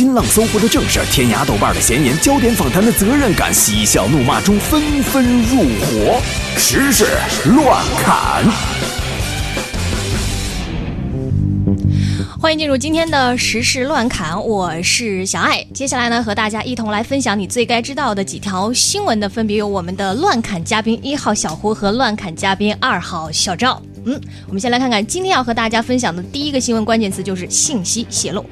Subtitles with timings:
[0.00, 6.18] 新浪、搜狐的正事，天涯、豆瓣的闲言，焦点访谈的责任感，嬉笑怒骂中纷纷入伙，
[6.56, 7.04] 时事
[7.44, 8.42] 乱砍。
[12.40, 15.62] 欢迎进入今天的时事乱侃，我是小爱。
[15.74, 23.78] 接下来呢，和大家一同来分享你最该知道的几条新闻的，分别有我们的乱侃嘉宾一号小胡和乱侃嘉宾二号小赵。
[24.06, 28.42] 嗯，我们先来看看今天要和大家分享的第一个新闻关键词就是信息泄露。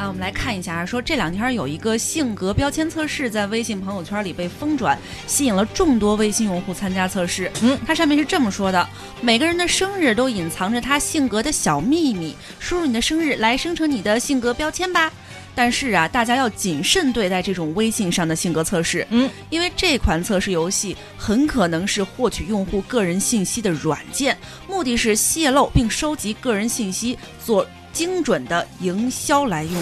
[0.00, 7.52] 啊，我们来看一下，说这两天有一个性格标签测试在微信朋友圈里被疯转，吸引了众多微信用户参加测试。
[7.60, 8.88] 嗯，它上面是这么说的：
[9.20, 15.12] 每个人的生日都隐藏着他性格的小秘密，输入你的生日来生成你的性格标签吧。
[15.54, 24.34] 但是啊，大家要谨慎对待这种微信上的性格测试，嗯，因为这款测试游戏很可能是获取用户个人信息的软件，
[24.66, 29.72] 目的是泄露并收集个人信息，做精准的营销来用。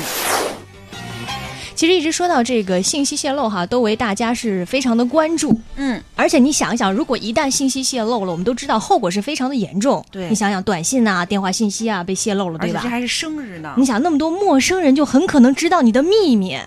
[1.75, 5.57] 其实一直说到这个信息泄露哈，都为大家是非常的关注。
[5.77, 10.05] 嗯，而且你想一想，如果一旦信息泄露了，我们都知道后果是非常的严重。
[10.11, 12.81] 对，你想想，短信啊、电话信息啊被泄露了，对吧？
[12.83, 13.75] 这还是生日呢。
[13.77, 16.59] 你想，那么多陌生人就很可能知道你的秘密，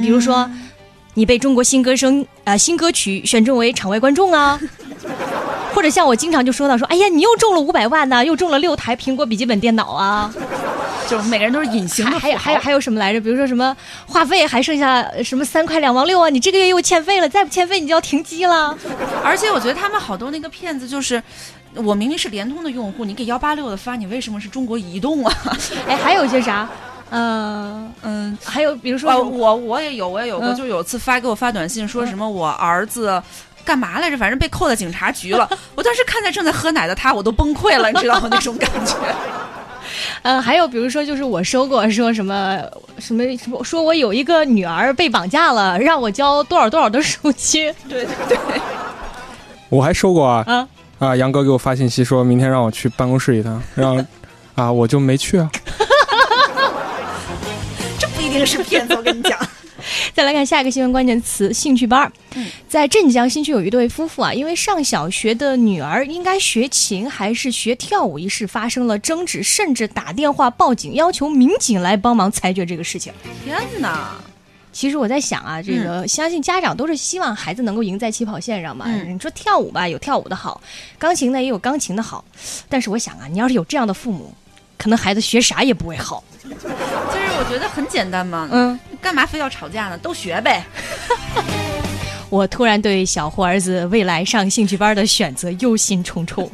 [0.00, 0.48] 比如说，
[1.14, 4.60] 你被中国新歌声呃新歌曲选中为场外观众啊，
[5.74, 10.32] 或者像我经常就说到说，哎呀，你又中了五百万呢，又中了六台苹果笔记本电脑啊。
[11.12, 13.20] 就每个人都是隐形的，还有还有还有什么来着？
[13.20, 16.30] 比如说什么话费还剩下什么三块两毛六啊？
[16.30, 18.74] 你这个月又欠费了，再不欠费你就要停机了。
[19.22, 21.22] 而且我觉得他们好多那个骗子就是，
[21.74, 25.36] 我明明是联通的用户，你给幺八六的发，你为什么是中国移动啊？
[25.86, 26.66] 哎，还有些啥？
[27.10, 33.22] 嗯嗯，还有比如说我我也有我也有过，就有次发给我发短信说什么我儿子
[33.66, 34.16] 干嘛来着？
[34.16, 35.46] 反正被扣在警察局了。
[35.76, 38.28] 我当时看在正在喝奶的他，我都崩溃了，你知道吗？
[38.30, 38.94] 那种感觉。
[40.22, 42.60] 嗯，还有比如说，就是我收过说什么
[42.98, 47.74] 什么什么，说我有一个女儿被绑架了，让我交多少多少的赎金。
[47.88, 48.38] 对对对，
[49.68, 50.68] 我还收过啊啊
[51.00, 51.16] 啊！
[51.16, 54.06] 杨哥给我发信息，说明天让我去办公室一趟，让
[54.54, 55.50] 啊我就没去啊。
[57.98, 59.36] 这不一定是骗子，我跟你讲。
[60.14, 62.10] 再来看下一个新闻关键词：兴趣班。
[62.68, 73.12] 在镇江新区有一对夫妇啊，因为上小学的女儿应该学琴还是学跳舞一事发生了争执，甚至打电话报警，要求民警来帮忙裁决这个事情。
[73.44, 74.10] 天哪！
[74.70, 78.86] 其实我在想啊，这个相信家长都是希望孩子能够赢在起跑线上嘛。
[78.90, 80.60] 你说跳舞吧，有跳舞的好；
[80.98, 82.24] 钢琴呢，也有钢琴的好。
[82.68, 84.34] 但是我想啊，你要是有这样的父母，
[84.78, 86.24] 可能孩子学啥也不会好。
[86.42, 88.78] 就是我觉得很简单嘛，嗯。
[89.00, 89.98] 干嘛非要吵架呢？
[89.98, 90.64] 都学呗。
[92.30, 96.48] 我突然对小胡儿子未来上兴趣班的选择忧心忡忡。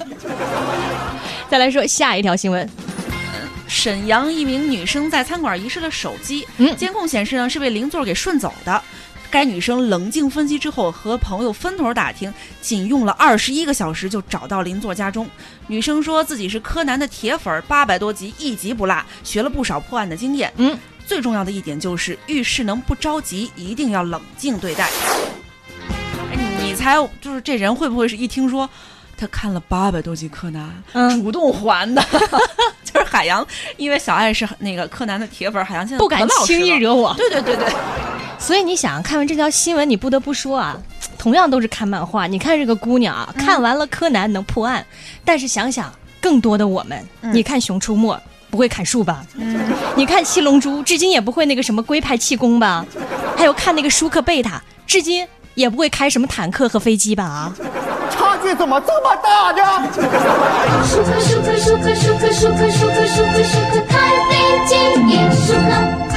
[1.49, 2.69] 再来说下一条新闻：
[3.69, 8.83] 沈阳一名女生在餐馆遗失了手机，嗯，监控显示呢是被邻座给顺走的。
[9.31, 15.29] 该女生冷静分析之后，和朋友分头打听，仅用了二十一个小时就找到邻座家中。
[15.67, 20.53] 女生说自己是柯南的铁粉，八百多集一集不落，学了不少破案的经验。
[20.57, 20.79] 嗯。
[21.07, 24.91] 最重要的一点就是遇事能不着急，一定要冷静对待。
[26.31, 28.69] 哎，你猜就是这人会不会是一听说
[29.17, 30.71] 他看了八百多集柯南，
[31.19, 32.05] 主动还的？
[32.85, 33.47] 就是海洋，
[33.79, 37.15] 因为小爱是那个柯南的铁粉，海洋现在不敢轻易惹我。
[37.15, 37.73] 对对对对。
[38.39, 40.77] 所以你想看完这条新闻，你不得不说啊，
[41.19, 44.85] 同样都是看漫画，你看这个姑娘啊，看完了柯南能破案，
[45.25, 48.19] 但是想想更多的我们，你看熊出没。
[48.51, 49.23] 不会砍树吧？
[49.35, 49.61] 嗯，
[49.95, 52.83] 你看七龙珠，至今也不会那个什么龟派气功吧？
[53.37, 57.25] 还有看那个舒克贝塔，至今也不会开什么坦克和飞机吧？
[57.25, 57.55] 啊，
[58.11, 59.87] 差距怎么这么大呢？
[60.83, 64.33] 舒克舒克舒克舒克舒克舒克舒克舒克开飞
[64.67, 64.77] 机
[65.11, 66.08] 也舒克，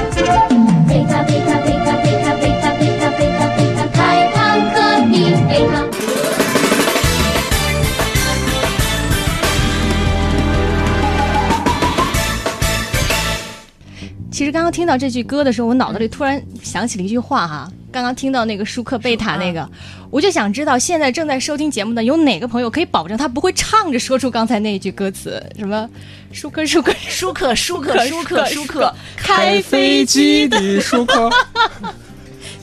[14.52, 17.72] 实刚刚听到这句歌的时候，我脑子里突然想起了一句话哈。
[17.92, 19.70] 刚刚听到那个舒克贝塔那个，
[20.10, 25.42] 我就想知道现在正在收听节目的有哪个朋友可以保证他不会唱着说出刚才那一句歌词？
[25.58, 25.90] 什么
[26.32, 31.30] 舒克舒克舒克舒克舒克舒克开飞机的舒克。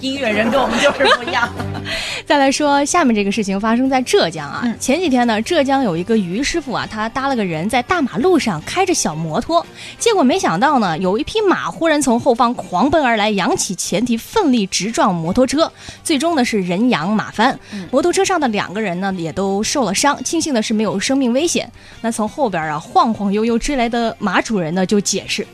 [0.01, 1.49] 音乐人跟我们就是不一样。
[2.27, 9.65] 再来说下面这个事情发生在浙江啊，前几天呢，浙江有一个于师傅啊，他搭了个人在大马路上开着小摩托，
[9.99, 15.73] 结果没想到呢，有一匹马忽然从后方狂奔而来，扬起前蹄奋力直撞摩托车，
[16.05, 17.59] 最终呢是人仰马翻，
[17.91, 21.71] 摩托车上的两个人呢也都受了伤，庆幸的是没有生命危险。
[22.03, 25.47] 那从后边啊晃晃悠悠追来的马主人呢就解释。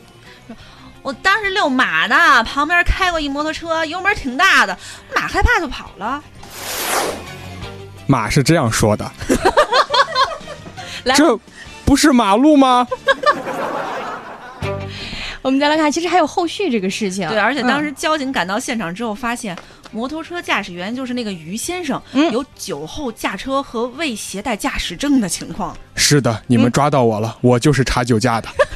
[1.05, 4.75] 我当时遛马呢，旁边开过一摩托车，油门挺大的，
[5.15, 6.19] 马害怕就跑了。
[8.07, 9.11] 马是这样说的，
[11.15, 11.39] 这
[11.85, 12.87] 不是马路吗？
[15.43, 17.29] 我们再来看，其实还有后续这个事情。
[17.29, 19.55] 对，而且当时交警赶到现场之后，发现
[19.91, 22.01] 摩托车驾驶员就是那个于先生，
[22.31, 25.77] 有酒后驾车和未携带驾驶证的情况。
[25.95, 28.49] 是的，你们抓到我了，我就是查酒驾的。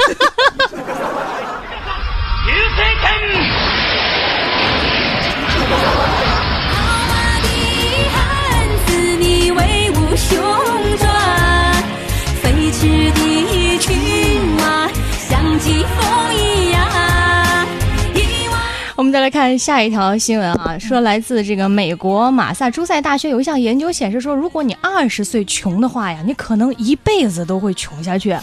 [18.95, 28.37] 我们再来看下一条新闻啊，说来自这个美国马萨诸塞大学有一项研究显示说，如果你二十岁穷的话呀，你可能一辈子都会穷下去。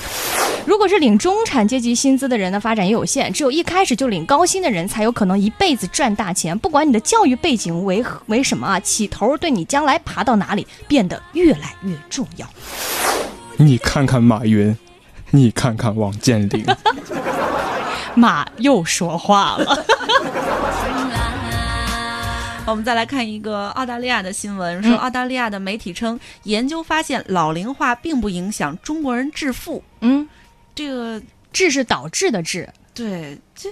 [0.65, 6.59] 如果是领中产阶级薪资的人呢，发展也有限，只有一开始就领高薪的人才有可能一辈子赚大钱。
[6.59, 12.47] 不管你的教育背景为为什么啊，起头对你将来爬到哪里变得越来越重要。
[13.59, 14.75] 你看看马云，
[15.31, 16.65] 你看看王健林。
[18.15, 19.85] 马又说话了。
[22.67, 29.85] 我们再来看一个澳大利亚的新闻，说澳大利亚的媒体称，研究发现老龄化并不影响中国人致富。
[30.01, 30.29] 嗯，
[30.75, 33.69] 这个“致”是导致的“致”，对，这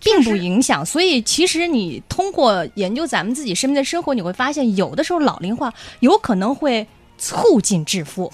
[0.00, 0.86] 并不影响。
[0.86, 6.86] 所以，其实你通过研究咱们自己身边的生活，你会发现，有的时候老龄化有可能会。
[7.18, 8.32] 促进致富，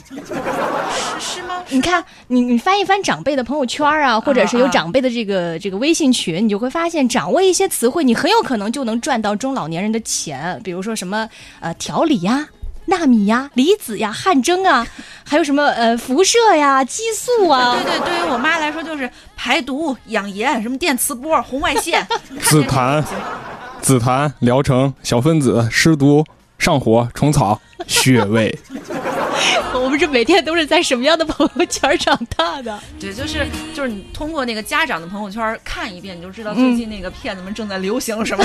[1.19, 1.62] 是吗？
[1.70, 10.60] 你看，你你翻一翻长辈的朋友圈啊，或者是有长辈的这个这个微信群，你就会发现，掌握一些词汇，你很有可能就能赚到中老年人的钱。
[10.62, 11.26] 比如说什么
[11.60, 12.46] 呃调理呀、
[12.84, 14.86] 纳米呀、离子呀、汗蒸啊，
[15.25, 17.75] 还有什么呃辐射呀、激素啊。
[17.82, 22.06] 对对，对于我妈来说，就是排毒、养颜，什么电磁波、红外线、
[22.42, 23.02] 紫檀、
[23.81, 26.22] 紫檀疗程、小分子湿毒。
[26.64, 28.58] 上火、虫草、穴位，
[29.75, 32.81] 我们这每天都是在什么样的朋友圈长大的？
[32.99, 38.43] 对，就是就是你通过那个家长的朋友圈看一遍，你就知道最近那个骗子们正在流行什么。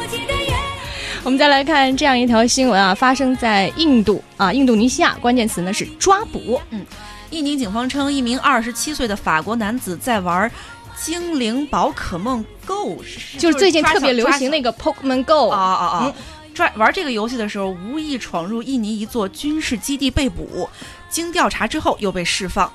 [1.24, 6.60] 我们再来看这样一条新闻啊，发生在印度啊，印度尼西亚，关键词呢是抓捕。
[6.68, 6.84] 嗯，
[7.30, 10.52] 印尼警方称，一名二十七岁的法国男子在玩
[10.94, 13.02] 精灵宝可梦 Go，
[13.38, 16.12] 就是最近特别流行那个 Pokemon Go 啊啊啊！
[16.56, 20.68] 抓玩这个游戏的时候，无意闯入印尼一座军事基地被捕，
[21.10, 22.72] 经调查之后又被释放。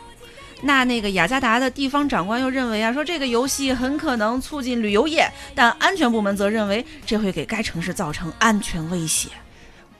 [0.62, 9.30] 那那个雅加达的地方长官又认为啊，说这个游戏很可能促进旅游业，但安全部门则认为这会给该城市造成安全威胁。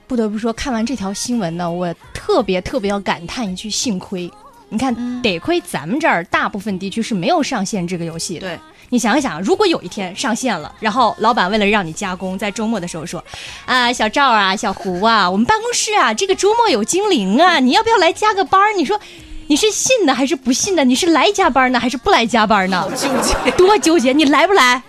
[0.06, 4.30] 不得不说，看完这条新闻呢，我特别特别要感叹一句：幸亏。
[4.68, 8.46] 你看，得亏咱们这儿大部分地区是没有上线这个游戏的。
[8.46, 8.58] 对。
[8.92, 13.24] 你想想，如果有一天上线了，然后老板为了让你加工，在周末的时候说
[13.64, 19.00] ：“啊，小赵啊，小胡啊，我们办公室啊，这个周末有精灵啊，你要不要来加个班？”你说，
[19.46, 20.84] 你是信的还是不信的？
[20.84, 22.86] 你是来加班呢，还是不来加班呢？
[22.94, 24.12] 纠结，多纠结！
[24.12, 24.82] 你来不来？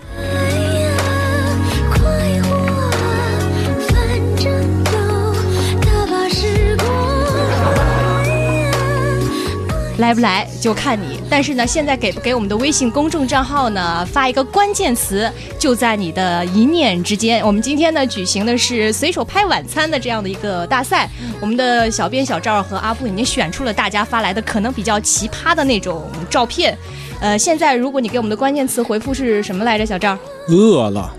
[10.03, 14.05] 来不来就看你，但是呢，现在给不给我们的微信公众账号呢？
[14.05, 17.41] 发一个关键词，就在你的一念之间。
[17.45, 26.77] 我们今天呢举行的是随手拍晚餐的这样的一个大赛，我们的小编小赵和阿布已经选出了大家发来的可能比较奇葩的那种照片。
[27.21, 30.17] 呃，现在如果你给我们的关键词回复是什么来着，小赵？
[30.49, 31.13] 饿了，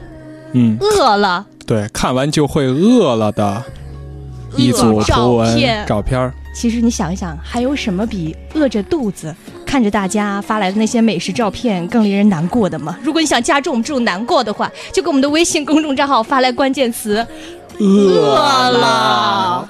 [0.53, 3.63] 嗯，饿了，对，看完就会饿了的
[4.57, 6.31] 一组图文照片。
[6.55, 9.35] 其实你想一想，还有什么比饿着肚子
[9.67, 12.97] 看着大家发来的那些美食照片更令人难过的吗？
[13.03, 17.27] 如果你想加重我们这种难过的话，就给我们的微信公众账号发来关键词
[17.79, 19.69] “饿了”。